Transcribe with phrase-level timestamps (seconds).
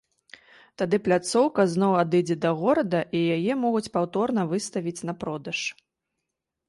[0.81, 5.59] Тады пляцоўка зноў адыдзе да горада, і яе могуць паўторна выставіць на продаж.